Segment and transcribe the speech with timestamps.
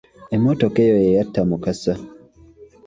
[0.35, 1.93] Emmotoka eyo ye yatta Mukasa!